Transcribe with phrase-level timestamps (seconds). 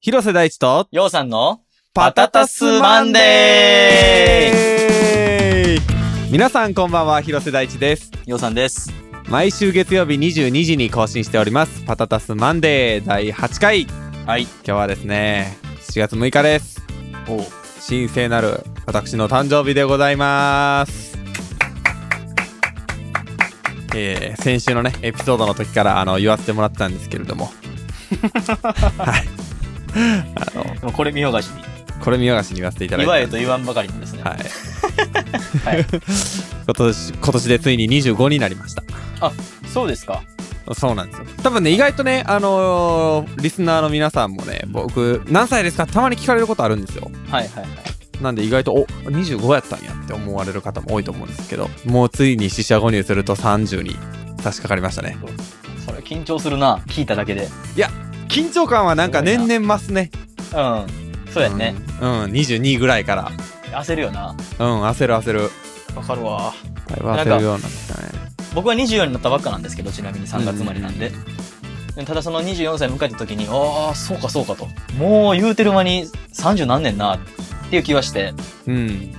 [0.00, 1.62] 広瀬大地と、ようさんの
[1.92, 8.12] パタタスマンデー皆さんこんばんは、広瀬大地です。
[8.24, 8.92] ようさんです。
[9.28, 11.82] 毎週月曜日22時に更新しております。
[11.84, 13.86] パタタスマンデー第8回。
[14.24, 14.42] はい。
[14.42, 15.58] 今日はですね、
[15.88, 16.80] 7月6日です。
[17.28, 17.40] おう
[17.84, 21.18] 神聖なる私の誕生日でございます。
[23.96, 27.50] えー、先週のね、エピソードの時からあの言わせてもらってたんですけれども。
[28.62, 29.37] はい。
[30.34, 31.62] あの、これ見よがしに。
[32.00, 33.08] これ見逃しに言わせていただいて。
[33.10, 34.22] 祝えと言わんばかりのですね。
[34.22, 34.38] はい。
[35.76, 35.86] はい
[36.66, 38.82] 今年、今年でついに25になりました。
[39.72, 40.22] そうですか。
[40.74, 41.26] そうなんですよ。
[41.42, 45.86] 多分ね、意外とね、あのーリスナーの皆さんもね、僕、何歳ですか？
[45.86, 47.10] たまに聞かれることあるんですよ。
[47.30, 47.68] はいはいはい。
[48.22, 53.90] なんで意外と、お、25やったんやって思われる方も多いと思うんですけど、もうついに四捨五入すると30に
[54.42, 55.16] 差し掛かりましたね。
[55.86, 56.78] それ緊張するな。
[56.88, 57.48] 聞いただけで。
[58.28, 60.10] 緊張感はなんか年々増すね。
[60.54, 60.86] うん。
[61.32, 61.74] そうやね。
[62.00, 62.22] うん。
[62.24, 63.30] うん、22ぐらいから。
[63.72, 64.34] 焦るよな。
[64.58, 65.50] うん、焦る焦る。
[65.96, 66.54] わかるわ。
[66.88, 68.08] だいぶ焦るようになったね。
[68.54, 71.12] 僕は24になったばっかなんですけど、ちなみに3月生まれなんで。
[71.96, 74.68] でただその24歳迎えた時に、ああ、そうかそうかと。
[74.96, 77.18] もう言うてる間に30何年な、っ
[77.70, 78.32] ていう気はして。
[78.66, 79.12] うん。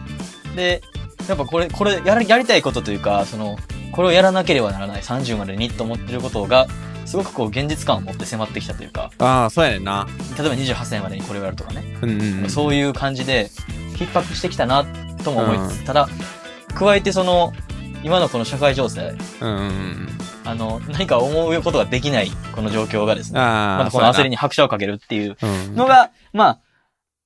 [0.56, 0.82] で、
[1.28, 3.58] やっぱこれ、これやり、やりたいことというか、その、
[3.92, 6.68] これをやらなければならない30までにと思ってることが、
[7.10, 10.08] すごくこう現実感を持って迫ってきたというか、ああ、そうやねんな。
[10.38, 12.50] 例えば28歳までにこれをやるとかね、うんうん、うん。
[12.52, 13.50] そういう感じで
[13.96, 14.86] 逼迫してきたな
[15.24, 16.08] とも思いつつ、うただ、
[16.76, 17.52] 加えてその、
[18.04, 20.08] 今のこの社会情勢、うんうんうん。
[20.46, 25.64] あの、何か思うことができないこの状況がですね、ああ、またこの焦りに拍車をかけるっていうそうやな。
[25.64, 26.60] うんのが、まあ、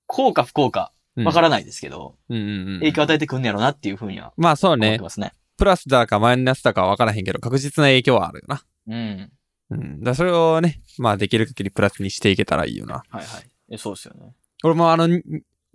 [0.08, 5.04] 効か不効か、うんわからないですけど、うんうんうん影響を与えてくんねやろうなっていうふうにはまあそうね思って。
[5.04, 5.34] ますね。
[5.58, 8.64] プラスだかマイナスだかは分からへんけど、確実な影響はあるよな。
[8.88, 9.32] うん。
[9.74, 10.04] うん。
[10.04, 13.04] だそれをね、まあできる限りプラスにしていけたらいいよな。
[13.10, 13.44] はいはい。
[13.72, 14.34] えそうですよね。
[14.64, 15.22] 俺もあの、に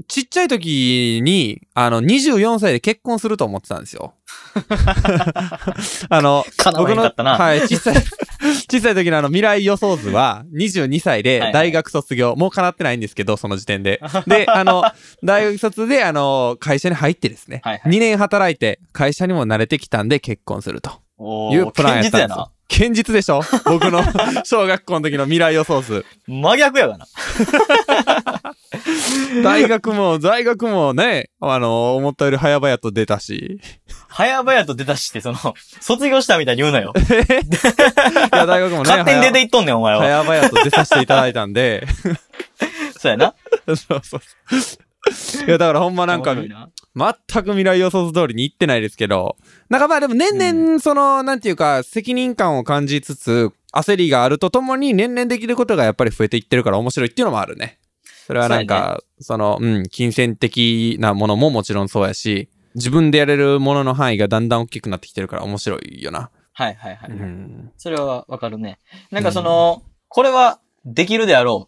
[0.06, 4.14] ちっちゃい時に、あの、24歳で結婚すると思ってたんですよ。
[6.08, 7.36] あの、叶わへんかったな。
[7.36, 7.94] はい、小さい、
[8.70, 14.00] 小さい時のあの未来予想図は22歳ではいはい大学卒業、もう叶ってないんですけど、その時点で。
[14.28, 14.84] で、あの、
[15.24, 20.90] 大学卒であの、会社に入ってですね、はいはい2年働いて会社にも慣れてきたんで結婚すると
[21.52, 23.40] いうプランやったんですよ堅実でしょ？
[23.64, 24.02] 僕の
[24.44, 26.04] 小学校の時の未来予想図。
[26.26, 27.06] 真逆やがな。
[29.42, 33.60] 大学も、大学もね、あの、思ったより早々と出たし。
[34.10, 35.38] 早々と出たしって、その、
[35.80, 36.92] 卒業したみたいに言うなよ。
[36.96, 37.00] い
[38.36, 40.00] や、大学もね、勝手に出ていっとんねん、お前は。
[40.00, 41.86] 早早々と出させていただいたんで。
[42.98, 43.34] そうやな。
[43.66, 44.20] そうそう。
[45.46, 46.34] いや、だからほんまなんか、
[46.98, 49.36] 全く未来予想図通りに行ってないですけど、
[49.68, 57.78] なんかまあでも年々、その、なんていうか、責任感を感じつつ、焦りがあるとともに年々できることがやっぱり増えていってるから面白いっていうのもあるね。
[58.26, 66.30] それはなんか、その、うん、金銭的なものももちろんそうやし、自分でやれるものの範囲がだんだん大きくなってきてるから面白いよな。
[66.52, 67.10] はいはいはい。
[67.10, 67.70] うん。
[67.76, 68.80] それはわかるね。
[69.10, 71.67] なんかその、これはできるであろ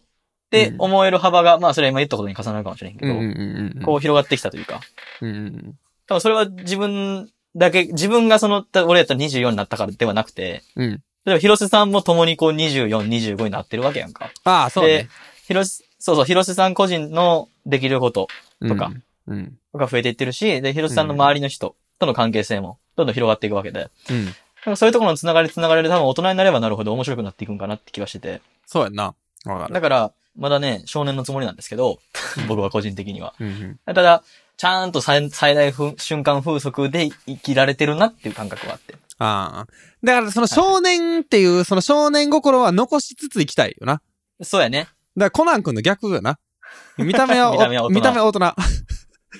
[0.57, 3.83] って思える幅が、まあそれは今言ったことに重なるかもしれんけど、うんうんうんうん。
[3.83, 4.81] こう広がってきたというか、
[5.21, 10.83] うんうん多分それは自分だけ、自分がその、俺やったら24になったからではなくて、うん。
[10.83, 10.91] うん。
[11.25, 14.29] 例えば広瀬さんも共にこう24、25になってるわけやんか。
[14.43, 15.09] ああ、そうねで。、
[15.47, 18.27] 広瀬、そうそう、広瀬さん個人のできること
[18.67, 18.91] とか
[19.27, 19.37] うん。
[19.37, 19.57] うん。
[19.73, 24.75] が増えていってるし、で、広瀬さんの周りの人との関係性もどんどん広がっていくわけで、うん。
[24.75, 28.41] そういうところのつながりつながりで多分大人になればなるほど面白くなっていくんかなって気がしてて。
[28.65, 29.13] そうやんな。
[29.45, 29.73] わかる。
[29.73, 31.99] だから、まだね、少年のつもりなんですけど、
[32.47, 33.33] 僕は個人的には。
[33.39, 33.79] うんうん。
[33.85, 34.23] ただ、
[34.57, 38.95] ちゃんと最最大風瞬間風速で生きられてるなっていう感覚はあって。
[39.17, 39.67] ああ。
[40.03, 43.93] だからその少年っていう、その少年心は残しつつ生きたいよな。
[43.93, 44.05] だか
[44.43, 44.87] そうやね。
[45.15, 46.37] らコナン君の逆よな。
[46.97, 48.39] 見た目はお、見た目は大人見た目は大人。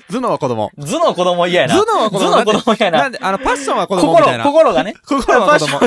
[0.10, 0.72] 頭脳は子供。
[0.78, 1.76] 頭脳子供嫌やな。
[1.76, 2.98] 頭脳は子供頭脳子供嫌やな。
[3.00, 4.44] なんで、あの、パッションは子供みたい心、な。
[4.44, 4.96] 心がね。
[5.06, 5.80] 心は子供。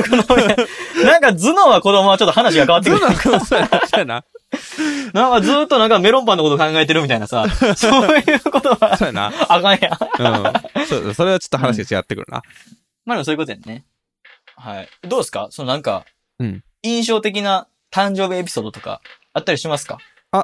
[1.03, 3.01] なんか頭脳は子供はちょっと話が変わってくる。
[3.01, 4.23] 頭脳は子供やな。
[5.13, 5.21] な。
[5.29, 9.31] なんかずーっとなんかメロンパンのこと考えてるみたいなさ、 そういうことはそうやな。
[9.49, 10.77] あかんやん。
[10.79, 10.85] うん。
[10.87, 12.41] そう、それはちょっと話が違ってくるな。
[13.05, 13.85] まあでもそういうことやんね。
[14.57, 14.89] はい。
[15.03, 15.47] どうですか？
[15.51, 16.05] そのなんか、
[16.39, 19.01] うん印象的な誕生日エピソードとか
[19.33, 19.97] あったりしますか？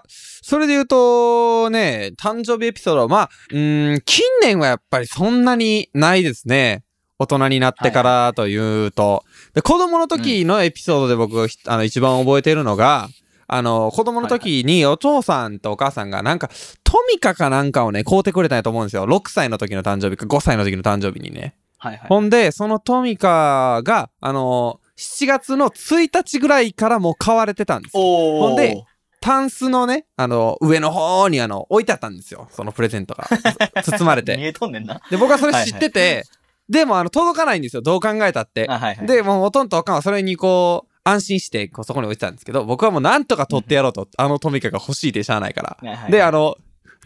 [0.10, 6.84] それで言うと、ね、誕生日エピソードは、まあ、うーん、近年はやっぱりそんなにないですね。
[7.20, 9.24] 大人になってからというと。
[9.54, 13.10] で、子供の時のエピソードで僕がひ、あの、一番覚えてるのが、
[13.54, 16.50] あの、子供の時にお父さんとお母さんがなんか、
[16.86, 19.06] トミカかなんかをね、買うてくれたんやと思うんですよ。
[19.06, 21.54] 6歳の時の誕生日か5歳の時の誕生日にね。
[21.78, 22.08] はいはい。
[22.08, 28.02] ほんで、そのトミカが、あの、7月の1日ぐらいからもう買われてたんですよ。
[28.02, 28.86] ほんで
[29.20, 32.48] タンスのね、あの、上の方にあの、置いてあったんですよ。
[32.52, 33.28] そのプレゼントが。
[33.84, 34.38] 包まれ見て。
[34.40, 35.02] えとんねんな。
[35.12, 36.24] で、僕はそれ知ってて、
[36.70, 37.82] でもあの、届かないんですよ。
[37.82, 38.66] どう考えたって。
[38.70, 39.08] あ、はいはい。
[39.08, 45.78] で、もうおとんとおかんはそれにこう、安心して、こう、そこに置いてたんですけど、僕はもうなんとか取ってやろうと、あのトミカが欲しいでしゃあないから。
[45.82, 46.58] はいはいで、あの、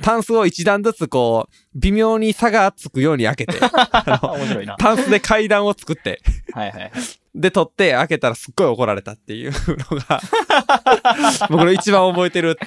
[0.01, 3.59] タンスを一段ずつこう、微妙に差がつくように開けて。
[4.77, 6.21] タンスで階段を作って、
[6.53, 6.91] はいはいはい。
[7.33, 9.51] で、取って開けたらすっごい怒られたっていう
[9.91, 10.21] のが、
[11.49, 12.57] 僕の一番覚えてる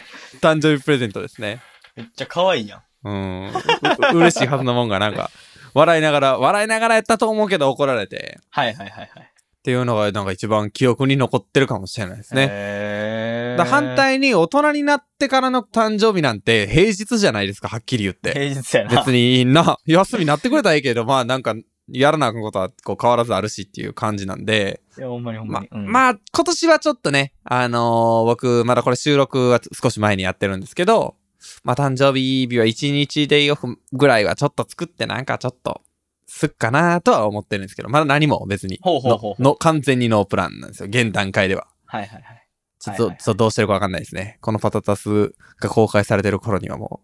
[0.41, 1.61] 誕生日プレゼントですね。
[1.97, 2.83] めっちゃ可愛いやん。
[3.05, 3.49] うん。
[3.49, 5.31] う嬉しいはずのもんがなんか、
[5.75, 9.33] 笑いながら、笑いながらやったと思うけど怒られて、はいはいはいはい。
[9.59, 13.57] っていうのがなんか一番記憶に残ってるかもしれないですね。
[13.59, 13.95] だ反。
[13.97, 18.33] 対に大人になってからの誕生日なんて平日じゃないですか、はっきり言って。
[18.33, 18.91] 平日やな。
[18.91, 21.55] 別にな、 休みなってくれたらいいけど、まあなんか、
[21.91, 31.17] やらなあかんことはこう変わらずあるしっていう感じなんで、いや、ほんまにほんままに。、うんまあ今年はちょっとね、あのー僕まだこれ収録は少し前にやってるんですけど、
[31.65, 35.81] まあ誕生日日は1日デイオフぐらいはちょっと作ってなんかちょっと、
[36.29, 41.67] すっかなとは思ってるんですけど、まだ何も別にほうほうほうのの完全にノープランなんですよ、現段階では。
[41.87, 42.49] はいはいはい。
[42.79, 44.39] ちょっと、はいはいはいちょっとどうしてるかわかんないですね。
[44.41, 47.01] このパタタスが公開されてる頃にはも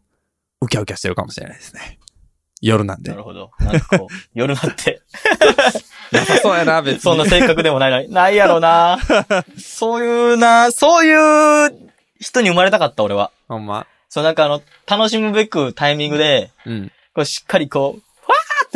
[0.61, 1.99] う、ウキャウキャしてるかもしれないですね。
[2.61, 3.17] 夜なんでな。
[3.17, 3.51] るほど。
[3.61, 5.01] なんかこう、 夜なって、
[6.13, 7.01] なさそうやな、別に。
[7.01, 8.13] そんな性格でもないのに。
[8.13, 8.99] ないやろな。
[9.59, 11.91] そういうな、そういう
[12.21, 13.33] 人に生まれたかった、俺は。
[13.49, 13.87] ほんま。
[14.09, 16.93] そう、なんかあの、楽しむべくタイミングで、うん。
[17.15, 18.03] こうしっかりこう、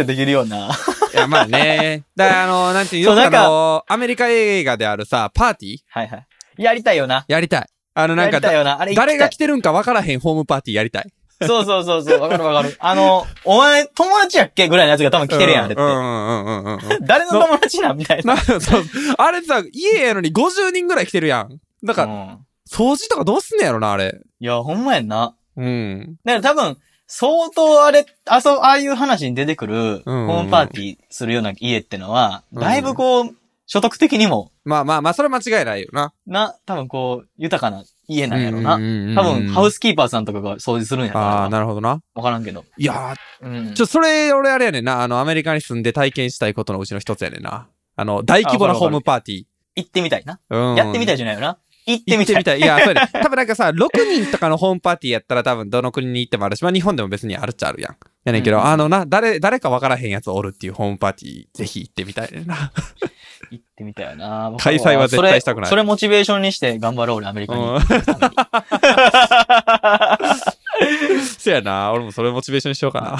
[0.02, 0.70] ってできるような。
[1.12, 2.04] いや、まあね。
[2.16, 6.26] だから、あの、なんていうの、あそうなんかの、アメリカ映画であるさ、パーティーはいはい。
[6.62, 7.24] やりたいよな。
[7.28, 7.66] やりたい。
[7.94, 11.12] あの、なんか誰が来ててるんかわからへんホームパーティーやりたい。
[11.40, 12.76] そうそうそうそう、わかるわかる。
[12.80, 15.82] あの、お前、友達やっけぐらいのやつが多分来てるやん、あれって。
[15.82, 16.78] うんうんうんうん。
[17.06, 18.34] 誰の友達なんみたいな。
[18.34, 18.84] なそう
[19.18, 21.58] あれさ、家やのに50人ぐらい来てるやん。
[21.84, 22.38] だから、うん
[22.70, 24.20] 掃除とかどうすんねやろな、あれ。
[24.40, 25.34] いや、ほんまやんな。
[25.56, 26.16] うん。
[26.22, 33.34] だから多分、相当あれ、あそう、ああいう話に出てくる、ホうんームパーティーするような家ってのは、うんだいぶこう、
[33.66, 36.12] 所得的にも、まあまあまあ、それ間違いないよな。
[36.26, 38.78] な、多分こう、豊かな家なんやろな。
[38.78, 39.74] な多分、ハウス。
[39.74, 41.48] スキーパーさんとかが掃除するんやろああ、な。
[41.50, 42.00] なるほどな。
[42.14, 42.64] わからんけど。
[42.76, 45.02] いやうんー、ちょ、それ、俺あれやねんな。
[45.02, 47.66] あの、アメリカに住んで体験したいことのうちの一つやねんな。
[47.96, 49.44] あの、大規模なあわかるホームパーティー。
[49.76, 50.40] 行ってみたいな。
[50.50, 50.74] うん。
[50.76, 51.58] やってみたいじゃないよな。
[51.88, 52.34] 行ってみたい。
[52.36, 52.58] 行ってみたい。
[52.58, 53.10] いや、そうやね。
[53.22, 53.88] 多分なんかさ、6
[54.22, 57.96] 人とかのホームパーティーやったら多分どの国に行ってもあるし、まあ日本でも別にあるっちゃあるやん。
[58.24, 62.72] やねんけど、うんあのな、誰、誰か分からへんやつおるっていうホームパーティー、ぜひ行ってみたいな。
[63.50, 64.50] 行ってみたいよな。
[64.50, 67.62] 僕開催は絶対したくないそれそれモチベーションにして頑張ろう、俺、アメリカに。
[67.64, 67.80] うん
[71.38, 71.92] そやな。
[71.92, 73.18] 俺もそれモチベーションにしようかな。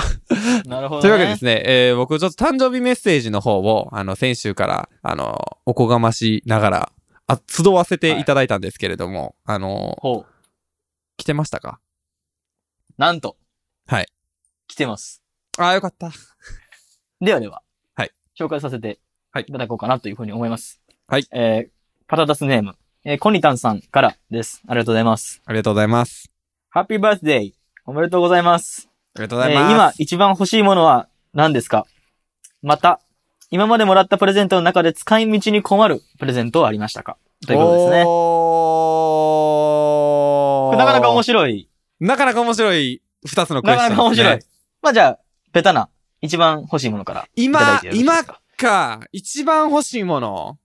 [0.67, 1.03] なるほど、ね。
[1.03, 6.93] というわけでですね、えー僕ちょっと誕生日メッセージの方を、あの、先週から、あの、おこがましながら、
[7.29, 10.33] あ、集わせていただいたんですけれども、あの、ほう。
[11.19, 11.79] 来てましたか？
[12.97, 13.37] なんと。
[13.87, 14.07] はい。
[14.67, 15.23] 来てます。
[15.59, 16.11] ああ、よかった。
[17.21, 17.63] ではでは。
[17.95, 18.13] はい。
[18.39, 18.99] 紹介させて
[19.31, 20.81] はいいただこうかなというふうに思います。
[21.07, 21.27] はい。
[21.33, 21.71] えー、
[22.07, 24.63] パタタスネーム、えー、コニタンさんからです。
[24.67, 25.43] ありがとうございます。
[25.45, 26.31] ありがとうございます。
[26.71, 27.53] ハッピーバースデー
[27.85, 28.89] おめでとうございます。
[29.17, 29.73] ありがとうごえざいます。
[29.73, 31.87] ー今一番欲しいものは何ですか？
[32.63, 33.01] また、
[33.51, 37.17] 今までもらったプレゼントの中で使い道に困るプレゼントはありましたか？
[37.47, 37.99] ということですね。
[40.79, 41.69] なかなか面白い。
[42.01, 43.97] なかなか面白い二つのクエなスチョンね。
[43.97, 44.39] かなか面白い。
[44.83, 45.19] まあじゃあ、
[45.53, 45.89] ベタな、
[46.21, 48.41] 一番欲しいものから今今すか？
[48.59, 50.59] か、一番欲しいもの。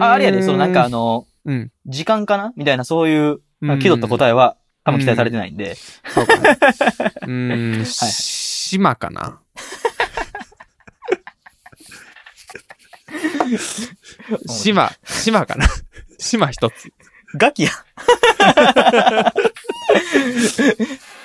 [0.00, 1.72] あ、あれやで、そう、なんかあの、の、うん。
[1.86, 2.52] 時間かな？
[2.56, 5.76] みたいな、そういう、うん気取った答えは、多分期待されてないんで。
[6.14, 6.58] そうかね。
[7.22, 9.40] うーん、島かな。
[14.48, 15.66] 島、島かな？
[16.18, 16.92] 島一つ。
[17.36, 17.70] ガキや。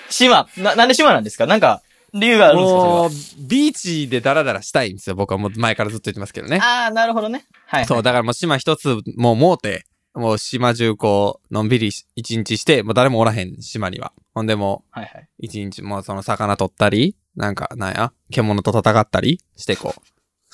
[0.10, 0.48] 島。
[0.57, 1.46] な、なんで島なんですか？
[1.48, 1.81] なんか、
[2.13, 2.79] 理由があるんですか？
[2.79, 3.10] もう、
[3.48, 5.15] ビーチでダラダラしたいんですよ。
[5.15, 6.60] 僕はもう前からずっと言ってますけどね。
[6.62, 7.46] ああ、なるほどね。
[7.65, 7.86] はい、はい。
[7.88, 14.13] そう、だからもう島一つもうもうて、もう島中こう、のんびりし一日して、もう誰もおらへん島には。
[14.34, 15.29] ほんでもう、はいはい。
[15.39, 20.01] 一日もうその魚取ったり、なんか、なんや、獣と戦ったりしてこう、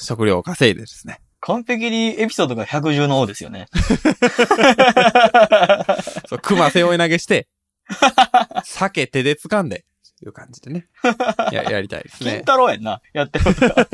[0.04, 1.20] 食料を稼いでですね。
[1.46, 3.68] 完璧にエピソードが百獣の王ですよね。
[6.28, 7.50] そう、熊背負い投げして、
[8.64, 9.84] 鮭手で掴んで、
[10.24, 10.88] いう感じでね。
[11.52, 12.38] や、やりたいです金ね。
[12.40, 13.02] 太郎やんな。
[13.12, 13.76] やってることが。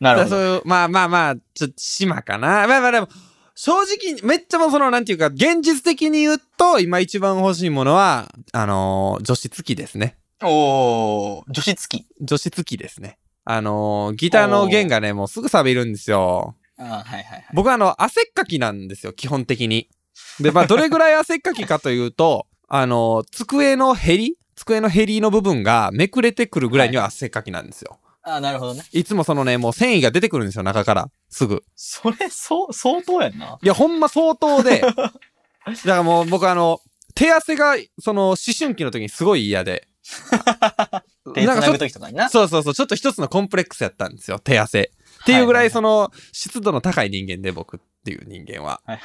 [0.00, 0.62] なるほど。
[0.64, 2.66] まあまあまあ、ちょっと島かな。
[2.66, 3.10] まあまあでも、
[3.54, 10.16] 正直、めっちゃもうその、なんていうか、現実的に言うと、今一番欲しいものは、あのー除湿機ですね。
[10.42, 12.06] おー、女子付き。
[12.22, 13.18] 除湿機ですね。
[13.44, 16.56] あのーギターの弦がね、もうすぐ錆びるんですよ。
[16.78, 17.46] あーはいはいはい。
[17.54, 19.88] 僕はあの、汗っかきなんですよ、基本的に。
[20.40, 27.98] で、まあ、どれぐらい汗っかきかというと、 あの、机のヘリ机のヘリの部分がめくれてくるぐらいには汗っかきなんですよ。
[28.22, 28.84] あ、なるほどね。
[28.92, 31.10] いつもそのね、もう繊維が出てくるんですよ、中から。
[31.28, 31.64] すぐ。
[31.74, 33.58] それ、そう、相当やんな。
[33.60, 34.80] いや、ほんま相当で。
[34.86, 35.12] だか
[35.84, 36.80] らもう僕あの、
[37.14, 39.88] 手汗が、その、思春期の時にすごい嫌で。
[41.34, 42.28] 手繋ぐなんかちょっ時とかにな。
[42.28, 44.90] そうそうそう、ちょっと一つのコンプレックスやったんですよ、手汗。
[45.22, 48.80] っていうぐらはいはいはいい、その、湿度の高い人間で、僕っていう人間は。
[48.86, 49.00] はい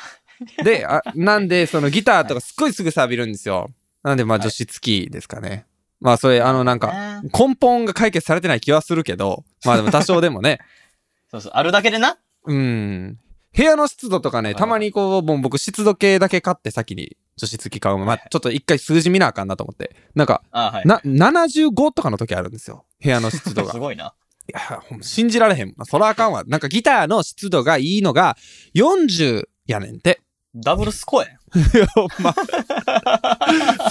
[0.64, 3.72] で、あ、なんで、そのギターとかすっごいすぐ錆びるんですよ。
[4.04, 5.66] なんで、まあ、はい除湿機ですかね。
[6.00, 7.22] まあ、それ、あの、なんか、か。
[7.24, 10.60] 根本が解決されてない気はするけど、まあでも多少でもね、
[11.32, 11.52] そうそう。
[11.56, 12.18] あるだけでな。
[12.46, 13.18] うん。
[13.56, 17.98] 部屋の湿度とかね、はいたまにこう、もう僕湿度計だけ買って先に除湿機買う。
[17.98, 19.96] まあ、ちょっと一回数字見なあかんなと思って。
[20.16, 20.86] なんか、あはい。
[20.86, 22.86] な、75とかの時あるんですよ。
[23.02, 23.72] 部屋の湿度が。
[23.74, 24.14] すごいな。
[24.50, 25.74] いや、信じられへん。
[25.84, 26.44] そらあかんわ。
[26.48, 28.38] なんかギターの湿度がいいのが
[28.76, 30.22] 40やねんて。
[30.56, 31.38] ダブルスコアやん。
[31.94, 32.34] ほんま。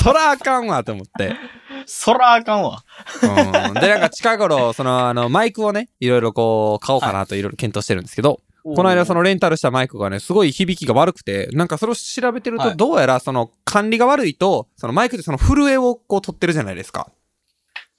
[0.02, 1.36] そらあかんわと思って。
[1.86, 2.82] そらあかんわ。
[3.22, 3.74] うん。
[3.74, 8.40] で、なんか近頃、その、あの、マイクをね、いろいろこう、買おうかなといろいろ検討してるんですけど、
[8.74, 17.08] この間そのレンタルしたマイクがね、すごい響きが悪くて、なんかそれを調べてると、はいどうやらその管理が悪いと、そのマイクってその震えをこう取ってるじゃないですか。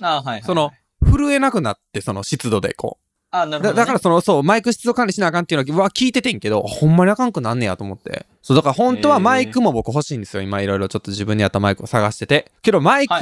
[0.02, 0.44] あはいはいはい。
[0.44, 0.72] その、
[1.02, 3.08] 震えなくなって、その湿度でこう。
[3.32, 3.76] あなるほどね。
[3.76, 8.26] だだからその、そう、マイク湿度管理しなあかんっていうのは聞いててんけど、ほんまにあかんくなんねやと思って。
[8.42, 10.44] そう、だから本当はマイクも僕欲しいんですよ。
[10.44, 12.52] 今いろいろちょっと自分に合ったマイクを探してて。
[12.62, 13.14] けどマイク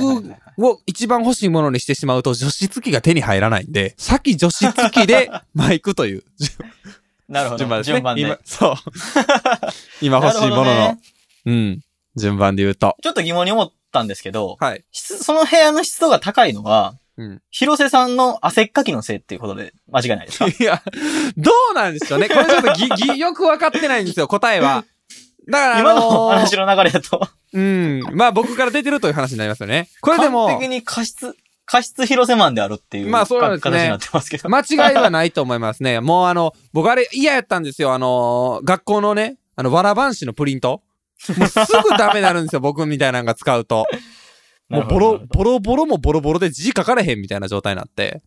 [0.58, 6.24] を一番欲しいものにしてしまうと除湿機が手に入らないんで、先除湿機で マイクという
[7.30, 7.58] なるほど。
[7.60, 7.94] 順番ですね。
[7.96, 8.22] 順番で。
[8.22, 8.76] 今、そう。
[10.02, 11.00] 今欲しいもののね、
[11.46, 11.82] うん。
[12.16, 12.96] 順番で言うと。
[13.02, 14.84] ちょっと疑問に思ったんですけど、はい。
[14.92, 17.42] 湿その部屋の湿度が高いのは、うん。
[17.50, 20.48] 広瀬さんの汗っかきのせいっていうことで間違いないですか？
[20.52, 20.82] いや、
[21.38, 22.28] どうなんでしょうね。
[22.30, 24.84] これちょっとぎ、 ぎ、よくわかってないんですよ、答えは。
[25.48, 27.22] だから、あ今ののー話の流れだと、
[27.54, 28.02] うん。
[28.14, 29.90] まあ僕から出てるという話になりますよね。
[30.02, 34.50] これでも完、璧に過失、過失広瀬マンであるっていう、まあそうなんですね形になってますけど。
[34.50, 36.00] 間違いはないと思いますね。
[36.02, 37.94] もうあの、僕あれ嫌やったんですよ。
[37.94, 40.84] あのー学校のね、あの、わらばんしのプリント。
[41.38, 43.88] もうすぐダメになるんですよ、 僕みたいなのが使うと。
[44.70, 48.22] もうボロ、ボロボロもボロボロで字書かれへんみたいな状態になって。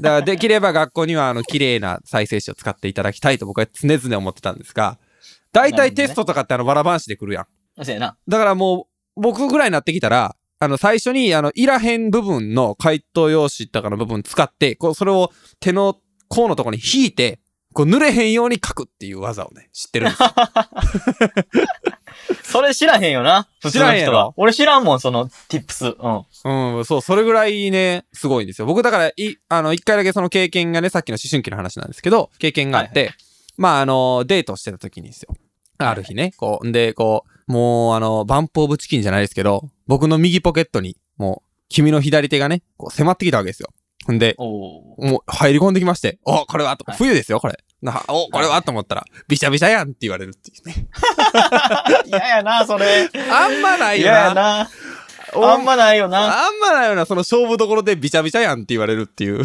[0.00, 4.98] だからできれば学校にはあの、綺麗な再生紙を使っていただきたいと僕は常々思ってたんですが、
[5.52, 7.84] 大体テストとかってあの、わらばんしで来るやん。
[7.84, 8.16] そうやな。
[8.28, 15.96] だからもう、僕ぐらいになってきたら、あの、最初に、あの、いらへん部分の回答用紙とかの部分使って、こう、それを手の
[16.28, 17.40] 甲のところに引いて、
[17.72, 20.28] こう、濡れへんように書くっていう技をね、知ってるんですよ。
[22.44, 23.48] それ知らへんよな。
[23.62, 24.34] 普通の人は。
[24.36, 25.96] 俺知らんもん、その、tips。
[26.44, 26.76] うん。
[26.76, 28.66] うん、そう、それぐらいね、すごいんですよ。
[28.66, 33.12] 僕だから、い、あの、一回だけその経験がね、さっきの思春期の話なんですけど、経験があって、
[33.56, 35.34] まあ、あの、デートしてた時にですよ。
[35.78, 43.70] ある日ね、こう、んで、こう、もう、あの、バンプオブチキンじゃないですけど、僕の右ポケットに、もう、君の左手がね、こう、迫ってきたわけですよ。
[44.12, 44.36] んで。
[44.38, 47.58] もう入り込んできまして、お、これはと、はい冬ですよ、これ。
[47.82, 50.86] なお、これはと思ったら、びしゃびしゃやんって言われるっていうね。
[52.06, 53.10] 嫌やな、それ。
[53.30, 54.70] あんまないよ嫌やな。
[55.34, 56.46] あんまないよな。
[56.46, 59.42] あんまないよな、その勝負どころでびちゃびちゃやんって言われるっていう。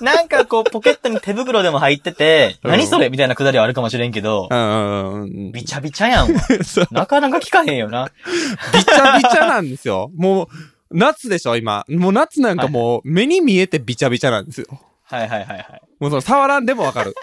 [0.00, 5.52] なんかこう、ポケットに手袋でも入ってて、うん何それみたいなくだりはあるかもしれんけどう、んうんうんうん。
[5.52, 6.40] びちゃびちゃやんわ。
[6.64, 8.10] そうなかなか聞かへんよな。
[8.72, 10.10] びちゃびちゃなんですよ。
[10.16, 10.46] もう、
[10.90, 11.84] 夏でしょ、今。
[11.88, 14.66] もう夏なんかもう、目に見えてびちゃびちゃなんですよ。
[15.04, 15.82] はいはいはいはい。
[16.00, 17.14] もうその触らんでもわかる。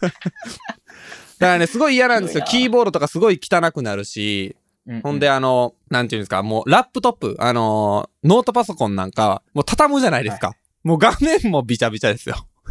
[0.00, 2.44] だからね、すごい嫌なんですよ。
[2.46, 4.56] すごいなキーボードとかすごい汚くなるし、
[4.86, 10.54] うんほんで、あの、なんていうんですか、もうラップトップ、あのーノートパソコンなんか、もう畳むじゃないですか。
[10.86, 12.46] もう画面もびちゃびちゃですよ。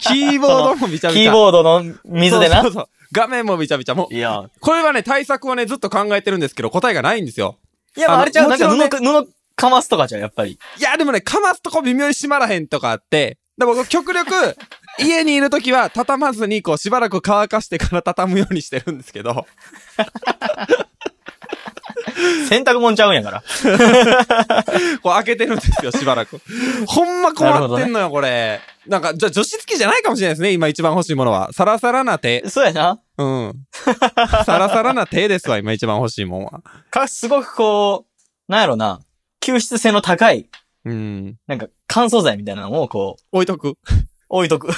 [0.00, 1.22] キーボードもびちゃびちゃ。
[1.22, 2.72] キーボードの水でなそう。
[2.72, 3.94] そう画面もびちゃびちゃ。
[3.94, 7.58] もう、いや、これはね、対策をね、ずっと考えてるんですけど、答えがないんですよ。
[7.96, 10.58] いや、あのあれちゃう、なんかもちろんね布、布かますとかじゃう、やっぱり。
[10.78, 14.56] いや、でもね、かますとこ微妙に閉まらへんとかあって、で僕、極力、
[14.98, 19.46] 家にいるときは、畳まずに、こう、しばらく乾かしてから畳むようにしてるんですけど、
[22.48, 23.42] 洗濯物ちゃうんやから。
[25.02, 26.40] こう、開けてるんですよ、しばらく。
[26.86, 28.60] ほんま困ってんのよ、これ。
[28.86, 31.52] なんか、じゃあ、除湿機じゃないかもしれないですね、今一番欲しいものは。
[31.52, 32.48] サラサラな手。
[32.48, 33.00] そうやな。
[33.18, 33.54] うん。
[34.44, 36.62] サラサラな手ですわ、今一番欲しいもんは。
[36.90, 39.00] か、すごくこう、なんやろな、
[39.42, 40.48] 吸湿性の高い、
[40.84, 41.36] うん。
[41.46, 43.74] なんか乾燥剤みたいなのをこう、置いとく。
[44.28, 44.68] 置いとく。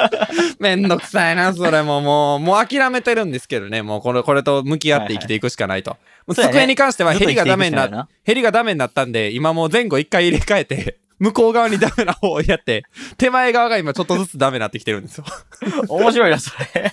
[0.60, 5.92] めんどくさいな、それももう、もう諦めてるんですけどね、もうこれ、これと向き合って生きていくしかないと。
[6.26, 12.84] もう机に関してはヘリがダメにななヘリがダメになったんで、今もう前後一回入れ替えて、 向こう側にダメな方をやって、
[13.16, 15.24] 手前側が今ちょっとずつダメになってきてるんですよ。
[15.88, 16.92] 面白いな、それ。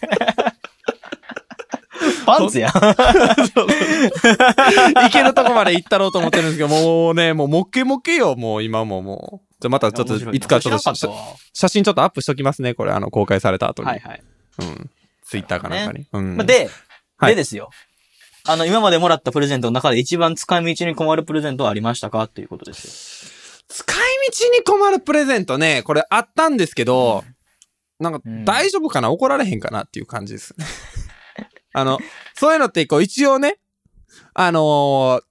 [2.25, 2.71] パンツやん。
[2.71, 2.85] 行
[5.11, 9.52] けるとこまで行ったろうと思ってるんですけど、もうね、もうもっけもっけよ、もう今ももう。
[9.63, 10.93] じゃあまたちょっと、いつかちょっと
[11.53, 13.87] 写真ちょっとアップしときますね、これ、あの、公開された後に。
[13.87, 14.23] はいはい。
[14.59, 14.89] うん。
[15.23, 16.05] ツイッターかなんかに。
[16.11, 16.35] うん。
[16.35, 16.69] まあで、
[17.15, 17.69] はいでですよ。
[18.45, 27.23] あの、今までもらったプレゼントの中で一番使い道に困るプレゼントはありましたかっていうことです使い道に困るプレゼントね、これあったんですけど、
[28.01, 29.11] なんかうん大丈夫かな？
[29.11, 30.53] 怒られへんかなっていう感じです。
[31.71, 31.99] あの、
[32.33, 33.59] そういうのってこう一応ね、
[34.33, 35.21] あの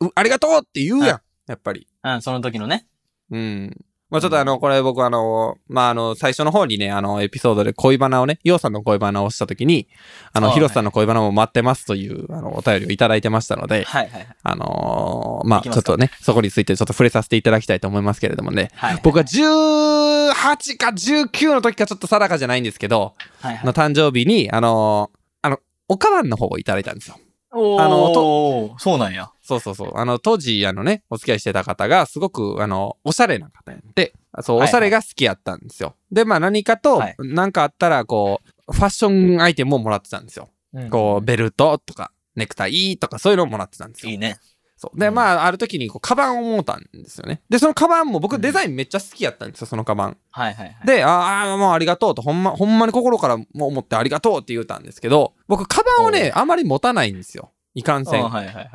[0.00, 1.20] ーうありがとうって言うやん。
[1.46, 1.82] やっぱり。
[1.82, 1.86] よ。
[2.04, 2.86] うん、その時のね。
[3.30, 3.76] うん。
[4.10, 9.86] まあちょっとあの、これ僕あの、まああの、最初の方にね、あの、エピソードで恋バナをね、ヨウさんの恋バナをした時に、
[10.32, 14.28] あの、はいヒロスさんの恋バナも待ってますという、あの、お便りをいただいてましたので、はいはいはい。
[14.42, 19.00] あのーまあちょっとね、そこについてちょっと触れさせていただきたいと思いますけれどもね、はい。
[19.04, 27.16] 僕は18か19の時かちょっと定かじゃないんですけど、はいはいの誕生日に、あのーあの、おかわんの方をいただいたんですよ。
[27.52, 29.30] おあのと、そうなんや。
[29.42, 29.92] そうそうそう。
[29.96, 35.96] あの、当時、あのね、お付き合いしてた方が、すごく、あの、おしゃれな方やって、そう、はいはいおしゃれが好きやったんですよ。
[36.12, 40.48] で、まあ何かとはい、なんかあったら、こう、ファッションアイテムをもらってたんですよ。
[40.90, 44.12] こう、ベルトとか、ネクタイとか、そういうのをもらってたんですよ。
[44.12, 44.38] いいね。
[44.80, 44.98] そう。
[44.98, 47.42] で、うんまあ、ある時に、こう、カバンを持ったんですよね。
[47.50, 50.16] で、そのカバンも僕、うんデザインめっちゃ好きやったんですよ、そのカバン。
[50.30, 50.86] はいはいはい。
[50.86, 57.52] で、ああ、もうありがとうと、ほんま、ほんまに心からもう思ってありがとうって言うたんですけど、僕、カバンをね、あまり持たないんですよ。
[57.74, 58.24] いかんせん。
[58.24, 58.70] あはいはいはい。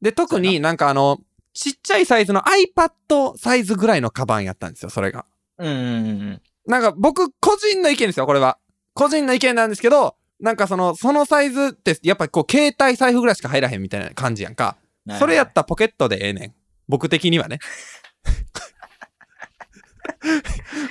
[0.00, 1.18] で、特になんかあの、
[1.54, 5.24] ちっちゃいサイズの iPad サイズぐらいのカバンやったんですよ、それが。
[5.58, 5.78] うんうんう
[6.12, 6.42] ん。
[6.66, 8.58] なんか僕、個人の意見ですよ、これは。
[8.94, 14.76] 個人の意見なんですけど、なんかその、そのサイズって、やっぱりこう、携帯財布ぐらいしか入らへんみたいな感じやんか。
[15.16, 16.54] それやったらポケットでええねん。
[16.88, 17.58] 僕的にはね。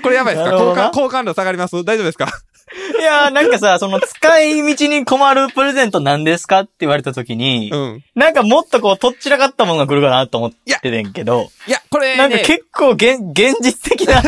[0.01, 0.57] これやばいですか？
[0.57, 1.75] 好感、好感度下がります？
[1.83, 2.27] 大丈夫ですか？
[2.99, 8.03] いやーなんかさ、その使い道に困るプレゼント何ですかって言われた時に、うん。
[8.15, 14.21] なんかもっとこう、とっちらかったものが来るかなと思っててんけど、いや、これね、なんか結構現、現実的な、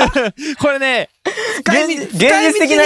[0.60, 1.10] これね、
[1.60, 2.84] 現 現実的な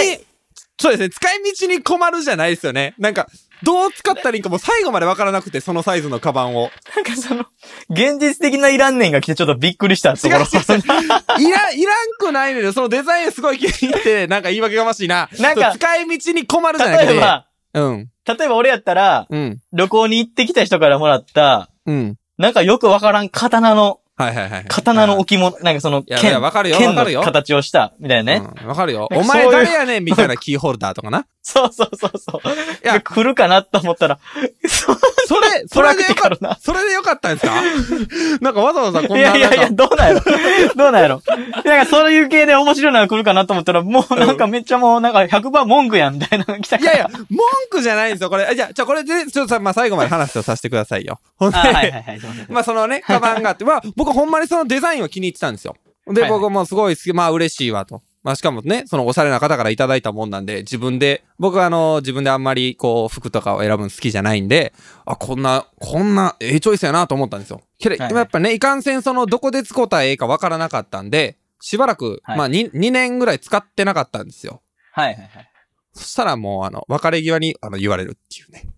[0.78, 2.94] そうですね、使い道に困るじゃないですよね。
[2.98, 3.28] なんか、
[3.64, 6.70] どう使ったらいいかもう最後までわからなくて、そのサイズのカバンを。
[6.94, 7.46] なんかその、
[7.90, 10.38] 現実的ないらんねんが来てちょっとびっくりしたところ。
[10.38, 12.72] いら、いらんくないのよ。
[12.72, 15.28] そのデザインすごい気に入って、なんか言い訳がましいな。
[15.40, 17.06] なんか使い道に困るじゃなくて。
[17.06, 18.10] 例えば、うん。
[18.26, 19.58] 例えば俺やったら、うん。
[19.72, 22.16] 旅行に行ってきた人からもらった、うん。
[22.38, 24.64] なんかよくわからん刀の、はいはいはい。
[24.68, 28.46] 刀の置物、なんかその剣、やわかるよ剣の形をした、みたいなね。
[28.62, 29.08] うんわかるよ。
[29.12, 31.26] お前誰やねんみたいなキーホルダーとかな。
[31.42, 32.48] そうそうそうそう。
[32.48, 34.18] いやや、来るかなと思ったら、
[34.66, 34.92] そ
[35.26, 36.58] それ、それでよかっティカルな。
[36.60, 37.54] それでよかったんですか？
[38.40, 39.28] なんかわざわざこんいな。
[39.30, 40.20] やいやいや、なんかどうなんやろ
[40.76, 41.22] どうなんやろ
[41.64, 46.92] なんかそういう系で面白いのが来るかなと思ったら、もうなんかめっちゃもうなんか100番文句やんみたいなのが来たから。
[46.92, 47.38] いやいや、文
[47.70, 48.44] 句じゃないんですよ、これ。
[48.46, 51.20] あじゃあ、じゃあこれで、ちょっとさ、まあ、最後まで話をさせてくださいよ。
[51.36, 55.76] ほんで、あはいはいはい、すいまあ、そのね、カバンがあって、まあ、僕ほんまにそのデザインを気に入ってたんですよ。
[56.06, 58.02] で、はいはい僕もすごい好き、まあ、嬉しいわと。
[58.24, 64.72] まあ、しかもね、そのおしゃれな方からいただいたもんなんで、自分で、僕はあの、自分であんまりこう、服とかを選ぶの好きじゃないんで、
[65.04, 67.60] あ、こんな、こんな、ええチョイスやなと思ったんですよ。
[67.78, 74.62] けど、はいはいやっぱね、いかんせんその、どこで使うたらええかわからなかったんで、しばらく、はいまあ2、2年ぐらい使ってなかったんですよ。
[74.92, 75.50] はいはいはい。
[75.92, 78.70] そしたらもう、あの、別れ際に、あの、言われるっていうね。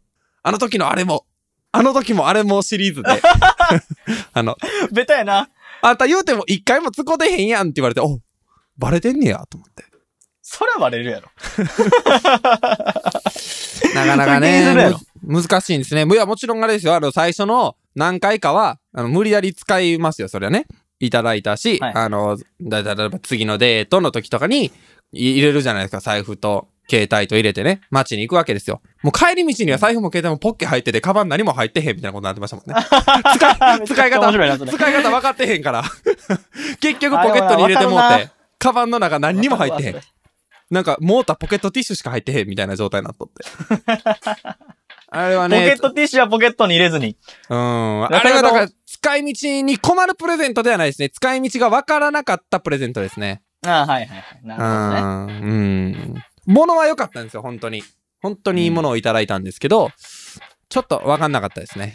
[0.43, 1.25] あの時のあれも、
[1.71, 3.11] あの時もあれもシリーズで、
[4.33, 4.57] あの、
[4.93, 5.49] ベタやな。
[5.83, 8.19] あんた言うても一回も使うてへんやんって言われて、お、
[8.79, 9.85] バレてんねや、と思って。
[10.43, 11.29] それはバレるやろ。
[13.95, 16.07] なかなかね難しいんですね。
[16.09, 16.95] いや、もちろんあれですよ。
[16.95, 20.67] あの、最初の何回かは、あの、無理やり使いますよ、それはね。
[21.01, 24.73] いただいたし、はいあの、だ、だ、だ、次のデートの時とかに、
[25.13, 28.81] い入れるじゃないですか、財布と、携帯と入れてね、街に行くわけですよ。
[29.03, 32.75] もう帰り道には財布も携帯もポッケ入ってて、カバン何も入ってへんみたいなことになってましたもんね。
[33.37, 34.33] 使い、使い方。
[34.33, 35.83] 使い方分かってへんから。
[36.81, 40.01] 結局ポケットに入れてもうて、カバンの中何にも入ってへん。
[40.71, 43.45] なんか、モーターポケットティッシュしか入ってへんみたいな状態になっとって。
[45.09, 47.17] あれはねポケッ、トティッシュはポケットに入れずに。
[47.49, 48.05] うん。
[48.07, 51.11] あれはだから、使い道に困るプレゼントではないですね。
[51.11, 53.43] 使い道が分からなかったプレゼントですね。
[53.65, 54.47] ああ、はいはいはい。
[54.47, 55.41] なうるほどね。
[55.41, 55.45] ん。
[55.45, 55.53] う
[56.13, 56.15] ん。
[56.47, 57.85] 物は良かったんですよ、本当に。
[58.21, 59.91] 本当にいいものをいただいたんですけど、
[60.69, 61.95] ちょっと分かんなかったですね。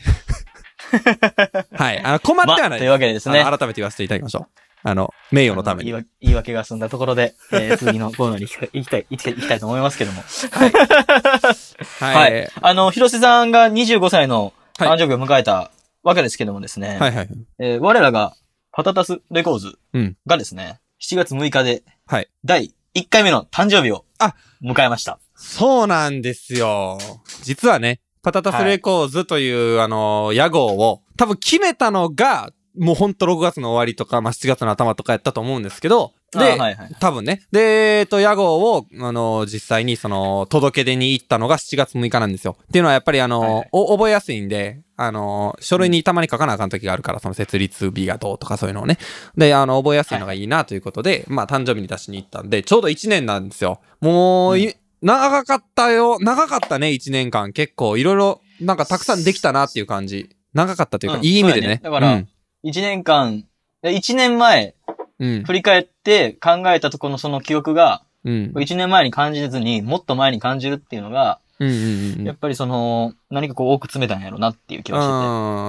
[1.74, 2.00] はい。
[2.00, 4.61] あの、困ってはないまあというわけでですね改めて言わせていただきましょう。
[4.84, 5.92] あの、名誉のために。
[5.92, 10.24] 言い訳が済んだところで、えー 次のコーナーに行きたい、行きたい、行きたいと思いますけども。
[10.52, 10.72] はい。
[10.72, 12.48] ははいい。
[12.62, 15.72] あの、広瀬さんが25歳のはい誕生日を迎えた
[16.04, 16.98] わけですけどもですね。
[17.00, 17.30] はいはい。
[17.60, 18.34] えー我らが
[18.72, 25.20] パタタスレコーズうんがですね、7月6日で、はい第1回目の誕生日を、あ迎えました。
[25.36, 26.98] そうなんですよ。
[27.44, 36.96] 実はね、パタタスレコーズという、あの、屋号を、多分決めたのが、もうほんと6月の終わりとか、まあ、7月の頭とかやったと思うんですけど、で、あはいはい。
[37.00, 37.42] 多分ね。
[37.52, 42.56] で、えっと、屋号を、あの、実際にその、届け出に行ったのが7月6日なんですよ。
[42.64, 48.98] っていうのはやっぱりあの、はいはいお覚えやすいんで、あの、書類にたまに書かなあかん時があるから、その設立日がどうとかそういうのをね。
[49.36, 53.82] で、あの、覚えやすいのがいいなということで、まあ、誕生日に出しに行ったんで、ちょうど1年なんですよ。
[54.00, 56.20] もう、い長かったよ。
[56.20, 57.52] 長かったね、1年間。
[57.54, 60.30] 結構、いろいろ、なんかたくさんできたなっていう感じ。
[60.54, 61.68] 長かったというか、うんいい意味でね。
[61.68, 62.28] ねだからうん。
[62.64, 63.46] 1年間、
[63.84, 64.76] 1年前、
[65.20, 65.44] うん。
[65.44, 68.52] 振り返って考えたところのその記憶が、うん。
[68.56, 71.70] 1年前に感じずに、もっと前に感じるっていうのが、うん。
[71.70, 72.20] うん。
[72.20, 75.02] うんやっぱりその、何かこう多く詰めたんやろなっていう気は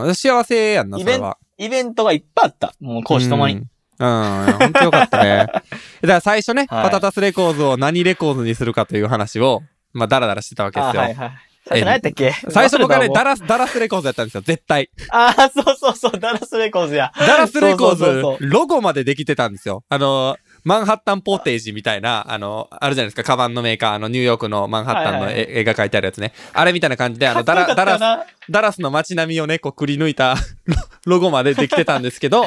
[0.05, 0.14] してうん。
[0.14, 1.38] 幸せやんな、そイベンれは。
[1.57, 1.64] て。
[1.64, 2.74] イベントがいっぱいあった。
[2.81, 3.55] もう講師ともに。
[3.55, 3.61] うん。
[3.61, 5.46] うん、本当よかったね。
[5.46, 5.62] だか
[6.02, 11.02] ら最初ね、はいパタタスレコーズを何レコーズにするかという話を、まあ、ダラダラしてたわけですよ。
[11.02, 11.33] あはいはい。
[11.64, 12.33] 最初何やったっけ？
[12.51, 14.90] 最初僕はね、ダララス、ダラスレコーズやったんですよ、絶対。
[15.11, 17.12] ああ、そうそうそう、ダラスレコーズや。
[17.18, 19.85] ダラスレコーズそうそうそうそロゴまでできてたんですよ。
[19.88, 26.33] あの、マンハッタンポーテージみたいな、あの、あるじゃないですか、カバンのメーカー、あの、ニューヨークのマンハッタンのはいはい絵絵が描いてあるやつね。
[26.53, 30.35] あれみたいな感じで、あの、ダラ、ダラス、ダラスの街並みをね、こう、くり抜いた
[31.07, 32.46] ロゴまでできてたんですけど、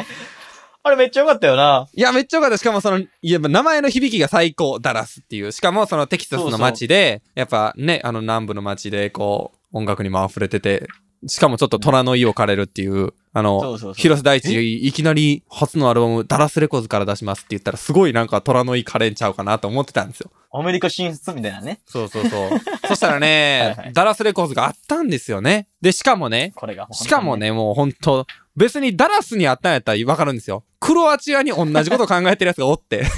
[0.88, 1.88] あれめっちゃよかったよな。
[1.96, 2.58] いや、めっちゃよかった。
[2.60, 5.52] しかもその、いや、名前の響きが最高、ダラスっていう。
[5.52, 10.88] しかもそのテキサスの街で、やっぱね、あの南部の街で、こう、音楽にも溢れてて、
[11.26, 20.32] しかもちょっと虎の意を枯れるっていう、あの、広瀬大地、いきなり初のアルバム、ダラスレコーズから出しますって言ったら、すごいなんか虎の意枯れんちゃうかなと思ってたんですよ。
[20.54, 21.82] アメリカ進出みたいなね。
[21.86, 22.52] そうそうそう。
[22.88, 25.68] そしたらね はいはいダラスレコーズがあったんですよね。
[25.82, 26.88] で、しかもね、これが。
[26.94, 27.36] しかも。
[27.36, 30.64] ね、もうほんと、別にダラスにあったんやったらわかるんですよ。
[30.80, 33.04] クロアチアに同じこと考えてるやつがおって。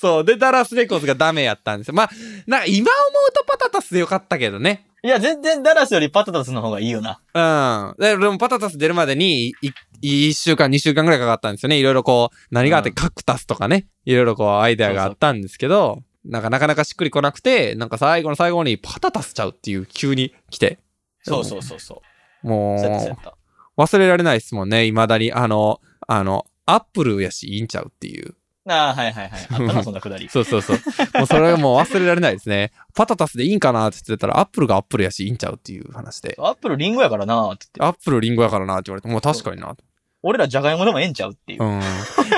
[0.00, 0.24] そう。
[0.24, 1.94] で、ダラスレコーズがダメやったんですよ。
[1.94, 2.10] まあ、
[2.46, 2.92] なんか今思
[3.28, 4.86] うとパタタスでよかったけどね。
[5.02, 7.20] いや、全然ダラスよりパタタスの方がいいよな。
[7.34, 8.02] うん。
[8.02, 11.78] ででもパタタス出るまでに、い、1週間、2週間ぐらいかかったんですよね。
[11.78, 13.86] いろいろこう、何があって、うんカクタスとかね。
[14.04, 20.78] いろいろこう、アイデアがあったんですけど、なんかなかなかしっくりこなくて、なんか最後の最後にパタタスちゃうっていう急に来て。
[21.22, 22.02] そうそうそうそ
[22.44, 22.46] う。
[22.46, 23.36] もうそうやった、そうやった。
[23.78, 24.86] 忘れられないですもんね。
[24.86, 28.34] 未だに、あの、あの、アップルやし、いいんちゃうっていう。
[28.68, 29.46] ああ、はいはいはい。
[29.50, 30.28] あったな、 そんなくだり。
[30.28, 30.76] そうそうそう。
[31.14, 32.72] もうそれがもう忘れられないですね。
[32.94, 36.36] パタタスでいいんかなって言ってたら、アップルがアップルやし、いいんちゃうっていう話で。
[36.38, 37.98] アップルリンゴやからなって言って。
[37.98, 39.74] アップルリンゴやからなって言われて、もう確かにな。
[40.22, 41.64] 俺らジャガイモでもええんちゃうっていう。
[41.64, 41.80] うん。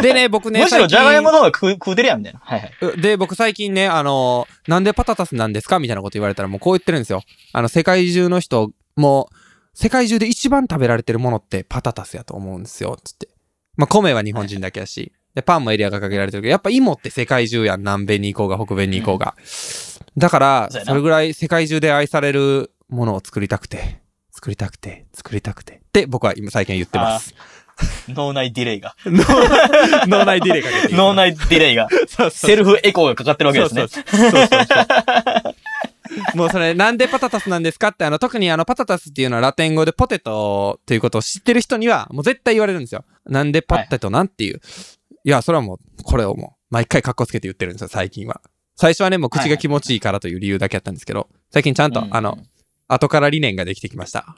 [0.02, 2.40] でね、僕ね、 むしろ最近ジャガイモの方が食う食うてるやん、みたいな。
[2.42, 3.00] はいはい。
[3.00, 7.22] で、僕最近ね、あの、なんでパタタスなんですかみたいなこと言われたらもうこう言ってるんですよ。
[7.52, 9.34] あの、世界中の人、もう、
[9.74, 13.28] 世界中で一番食べられてるものってパタタスやと思うんですよ、つって。
[13.76, 17.80] まあ、米は日本人だけやし、で、パンもエリアがかけられてるけど、やっぱ芋って世界中やん。
[17.80, 19.34] 南米に行こうが、北米に行こうが。
[20.16, 25.74] だから、それぐらい世界中で愛されるものを作りたくて、作りたくて、作りたくて。
[25.74, 27.34] って僕は今最近言ってます。
[28.08, 28.94] 脳内ディレイが。
[30.06, 30.94] 脳内ディレイかけて。
[30.94, 31.88] 脳内ディレイが。
[32.30, 33.86] セルフエコーがかかってるわけですね。
[33.88, 35.54] そうそうそうそうそう
[36.34, 43.04] もうそれ、なんでパタタスなんですかって、あの、特にあの、パタタスっていうのはラテン語でポテトということを知ってる人には、もう絶対言われるんですよ。
[43.26, 44.60] なんでポテトなんていう。
[45.24, 48.40] い、や、それはもう、これをもう、毎回カッコつけて言ってるんですよ、最近は。
[48.76, 52.38] 最初はね、もう口が気持ちいいからという理由だけやったんですけど、最近ちゃんと、うんあの、
[52.88, 54.36] 後から理念ができてきました。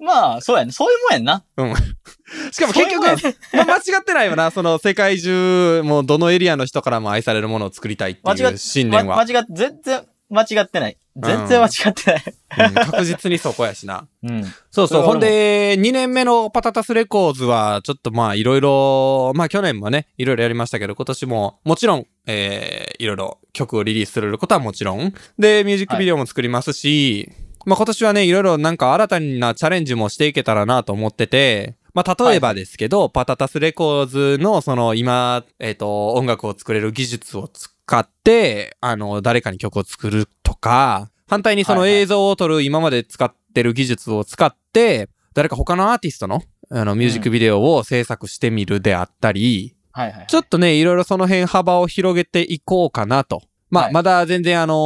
[0.00, 0.72] まあ、そうやね。
[0.72, 1.44] そういうもんやんな。
[2.52, 9.16] しかも結局、そういうまあ、間違ってないよな、その世界中、もうどのエリアの人からも愛されるものを作りたいっていう信念は。
[9.16, 10.96] ま間違って、全然間違ってない。
[11.16, 12.24] 全然間違ってない。
[12.26, 14.06] うん確実にそこやしな。
[14.22, 14.44] うん。
[14.70, 15.02] そうそう。
[15.02, 25.12] ほんで、2年目のパタタスレコーズは、ちょっとまあ、いろいろ、まあ去年もね、いろいろやりましたけど、今年も、もちろん、えー、いろいろ曲をリリースすることはもちろん。
[25.38, 27.30] で、ミュージックビデオも作りますし、
[27.66, 37.50] まあ今年はね、いろいろなんか新たなチャレンジもしていけたらなと思ってて、まあ例えばですけど、パタタスレコーズのその今、えっ、と、音楽を作れる技術を
[37.90, 50.26] 使って、あの、誰かに曲を作るとか、反対にその映像を撮る今まで使ってる技術を使って、誰か他のアーティストのあのミュージックビデオを制作してみるであったり、はいはい。
[50.28, 53.42] ちょっとね、いろいろその辺幅を広げていこうかなと。
[53.70, 54.76] まあ、はいまだ全然あのー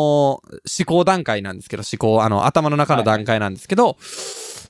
[0.82, 3.98] 思考段階なんですけど、思考、あの、頭の中の段階なんですけど、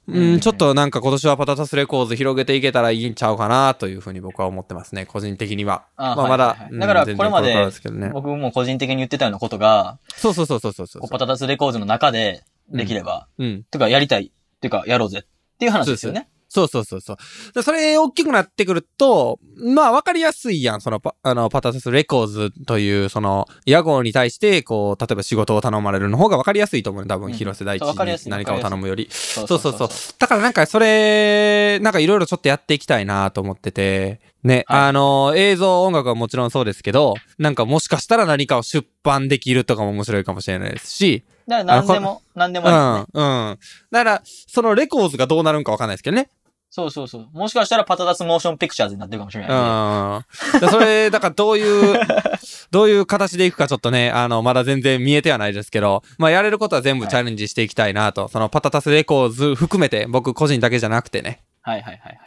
[0.06, 5.86] うん、うんちょっとなんか今年はパタタスレコーズ広げていけたらいいんちゃうかなというふうに僕は思ってますね、個人的には。
[5.96, 6.72] あまあまだはいはいはい。
[6.72, 13.64] うんだから、これまで僕も個人的に言ってたようなことが、そうそうそうそうそうそうパタタスレコーズの中でできれば、うん。
[13.64, 16.28] てかやりたい、てかやろうぜっていう話ですよね。
[16.54, 17.16] そうそうそうそう。
[17.52, 20.80] でそれ大きくなってくると、まあ分かりやすいやん。
[20.80, 27.08] そのパ、あの、パタタスレコーズという、その、屋号に対して、こう、例えば仕事を頼まれるの方が分かりやすいと思うね。
[27.08, 29.08] 多分、うん広瀬大地に何かを頼むより。
[29.10, 29.88] そそうそうそう。
[30.18, 43.24] だからなんかそれ、なんかいろいろちょっとやっていきたいなと思ってて、ね、はいあの、映像、音楽はもちろんそうですけど、なんかもしかしたら何かを出版できるとかも面白いかもしれないですし、だから何でも、何でもうん、ありですね。
[43.24, 43.58] うん。
[43.90, 46.30] だから、そのレコーズがどうなるんかわかんないですけどね。
[46.74, 47.28] そうそうそう。
[47.32, 50.56] もしかしたらパタダスモーションピクチャーズになってるかもしれないんで。
[50.56, 50.60] うん。
[50.60, 52.00] だそれ、だからどういう、
[52.72, 62.18] どういう形でいくかちょっとね、あの、まだ全然見えてはないですけど、まあやれることは全部チャレンジしていきたいなと、そのパタタスレコーズ含めて、僕個人だけじゃなくてね、はいはいはい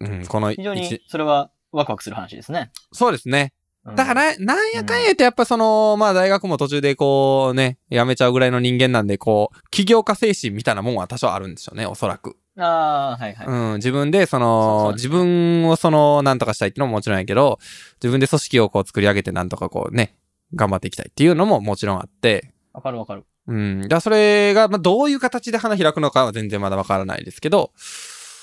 [0.00, 0.12] はい。
[0.16, 2.72] うん、この非常に一、それはワクワクする話ですね。
[2.92, 3.52] そうですね。
[3.84, 12.36] うんだから、なんやかんや言ってやっぱその、まあ大学も途中でこうね、辞めちゃうぐらいの人間なんで、こう、起業家精神みたいなもんは多少あるんでしょうね、おそらく。
[12.58, 13.46] ああ、はいはい。
[13.46, 17.58] うん、自分でそそうのそう自分をその、なんとかしたいっていうのももちろんやけど、
[18.02, 20.14] 自分で組織をこう作り上げてなんとかこうね、
[20.54, 23.24] 頑張っていきたいっていうのももちろんあって、わかるわかる。
[23.46, 23.88] うん。
[23.88, 27.72] だそれが、まあ、どういう形で花開くのかは全然まだわからないですけど、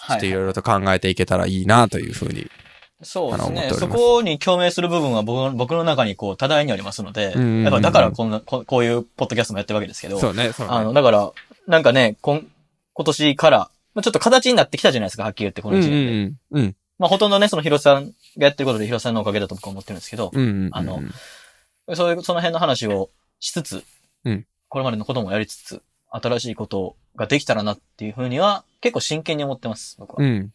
[0.08, 2.50] ちょっといろいろと考えていけたらいいなというふうに。
[3.02, 3.70] そうですね。
[3.74, 10.74] そこに共鳴する部分は僕の僕の中にこう多大にありますので、うんやっぱだからこんなこ、こういうポッドキャストもやってるわけですけど、そうね、そうね。
[10.74, 11.32] あの、だから、
[11.68, 12.48] なんかね、こん
[12.94, 16.12] 今年から、まあちょっと形になってきたじゃないですか、はっきり言って、このうん1年で。
[16.12, 16.64] うんうん。
[16.64, 16.76] うん。
[16.98, 20.70] まあほとんどね、その広瀬さんがやってることで広瀬さんのおかげだと僕は思ってるんですけど、うんうんうん。
[20.72, 21.02] あの
[21.96, 23.84] そういう、その辺の話をしつつ、
[24.26, 30.24] うんこれまでのこともやりつつ、新しいことができたらなっていうふうには、結構真剣に思ってます、僕は。
[30.24, 30.54] うん。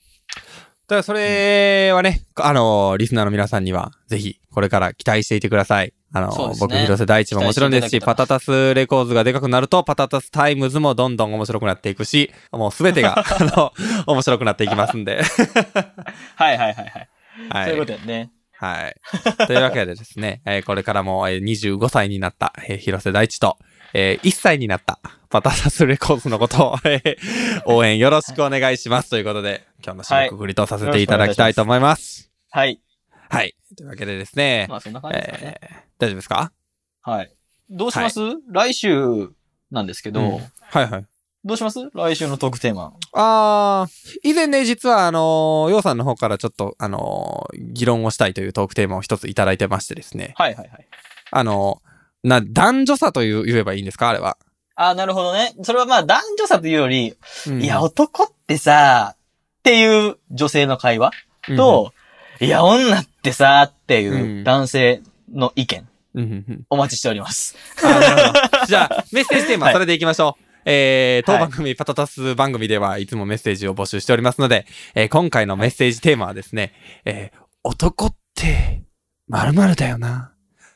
[0.86, 5.94] だからそれはね、あの、リスナーの皆さんには、ぜひ、これから期待していてください。
[6.12, 13.72] あの、ね僕、広瀬大地ももちろんですし、パタタスレコーズがでかくなると、パタタスタイムズもどんどん面白くなっていくし、もうすべてが、 あの、
[14.06, 15.22] 面白くなっていきますんで。
[16.36, 17.08] はいはいはいはい。
[17.50, 17.64] はい。
[17.64, 18.30] そういうことやね。
[18.56, 18.96] はい。
[19.46, 23.58] というわけでですね、 えーこれからも、えー25歳になった、えー広瀬大地と、
[23.92, 27.16] えー1歳になったパタタスレコーズのことを、えー
[27.66, 29.10] 応援よろしくお願いします。
[29.10, 32.30] ということで、今日の締めくくりとさせていただきたいと思います。
[32.50, 32.80] はい。
[33.28, 33.54] はい。
[33.76, 35.58] というわけでですね、まあそんな感じですかね。
[35.60, 36.52] えー大丈夫ですか？
[37.02, 37.32] はい。
[37.70, 39.30] どうします、来週
[39.70, 40.38] なんですけど、うんは
[40.82, 41.06] いはい。
[41.44, 41.90] どうします？
[41.94, 42.94] 来週のトークテーマ。
[43.12, 50.88] あー、以前ね、実はあのー、ようさんの方からちょっと、あのー議論をしたいというトークテーマを一ついただいてましてですね、はいはいはい。
[51.30, 54.08] あのーな、男女差という言えばいいんですか？
[54.08, 54.38] あれは。
[54.74, 55.54] ああ、なるほどね。
[55.62, 57.14] それはまあ男女差というより、
[57.46, 59.16] うんいや、男ってさ、
[59.64, 61.10] っていう女性の会話？
[61.56, 61.94] と、
[62.38, 64.44] いや、女ってさ、っていううん。
[64.44, 65.00] 男性
[65.32, 65.88] の意見、
[66.68, 67.56] お待ちしております。
[68.68, 69.72] じゃあ、メッセージテーマ、 はい。
[69.72, 70.42] それでいきましょう。
[70.66, 71.40] えー、当はい。
[71.42, 76.74] 番組、パタタス番組ではいつもメッセージを募集しておりますので、えー今回のメッセージテーマはですね、
[77.06, 78.82] えー男って、
[79.28, 80.32] 〇〇だよな。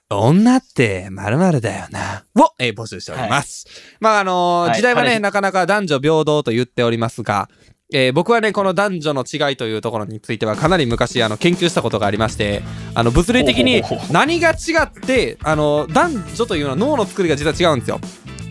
[0.09, 2.25] 女って〇〇だよな。
[2.37, 3.67] を、えー募集しております。
[4.01, 4.77] まあ、あのーはい。
[4.77, 7.51] 時代はね、なかなか男女平等と言っておりますが、
[7.93, 12.63] えー僕はね、この男女の違いというところについてはかなり昔、あの、研究したことがありまして、
[12.95, 17.99] あの、物理的に何が違って、あの、男女というのは脳の作りが実は違うんですよ。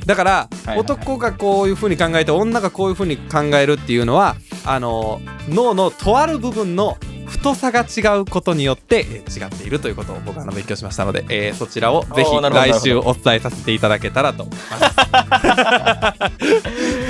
[0.08, 6.98] だから、男がこういう風に考えて、女がこういう風に考えるっていうのは、あの、脳のとある部分の
[7.28, 16.18] 太さが違うことによって、えー違っているということを僕はあの勉強しましたので、えーそちらをぜひ来週お伝えさせていただけたらと思います。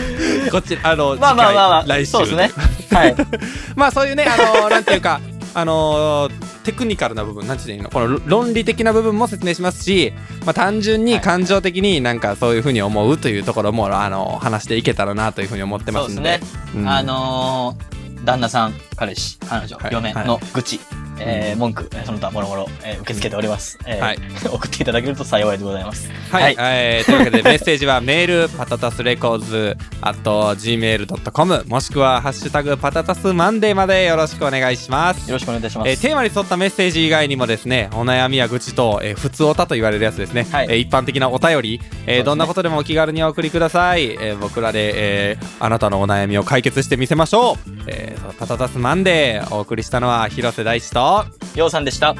[0.51, 2.51] こっち、あの、まあまあまあまあ、来週そうですね。
[2.91, 3.15] はい。
[3.75, 5.19] まあそういうね、あのーなんていうか、
[5.53, 6.31] あのー
[6.63, 7.89] テクニカルな部分、なんていうの？
[7.89, 10.11] この論理的な部分も説明しますし、
[10.45, 16.15] まあ単純に感情的になんかそういうふうに思うというところも、あのー話していけたらなというふうに思ってますんで。
[16.15, 16.49] そうですね。
[16.75, 20.79] うんあのー、旦那さん、彼氏、彼女、はい嫁の愚痴、
[21.19, 23.77] えー文句、えーその他もろもろ、えー受け付けております。
[23.85, 24.17] えーはい。
[24.51, 26.09] 送っていただけると幸いでございます。
[26.31, 26.55] はい、はい。
[26.59, 35.27] えーというわけでメッセージはメールパタタスレコーズあと gmail.com もしくはハッシュタグパタタスマンデーまでよろしくお願いします。
[35.27, 35.89] よろしくお願いいたします。
[35.89, 40.67] えーテーマに沿ったメッセージ以外にもですねお悩みや愚痴と、えー、普通おたと言われるやつですね、はい。
[40.69, 42.23] えー一般的なお便り、えーね。
[42.23, 52.15] どんなことでもお気軽にお送りください、えー僕らで、えーあなたのお悩みを解決してみせましょう、えーパタタスマンデーお送りしたのは広瀬大地とようさんでした。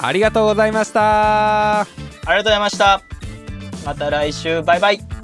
[0.00, 1.86] ありがとうございましたあ
[2.26, 3.02] りがとうございました。
[3.84, 5.17] また来週、バイバイ。